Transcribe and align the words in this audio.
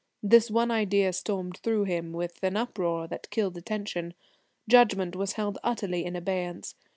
This 0.23 0.49
one 0.49 0.71
idea 0.71 1.13
stormed 1.13 1.57
through 1.57 1.83
him 1.83 2.11
with 2.11 2.41
an 2.43 2.57
uproar 2.57 3.07
that 3.09 3.29
killed 3.29 3.55
attention. 3.55 4.15
Judgment 4.67 5.15
was 5.15 5.33
held 5.33 5.59
utterly 5.61 6.05
in 6.05 6.15
abeyance. 6.15 6.73